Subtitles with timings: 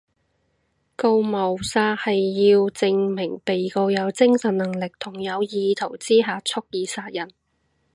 [0.95, 2.13] 告謀殺係
[2.51, 7.31] 要證明被告有精神能力同有意圖之下蓄意殺人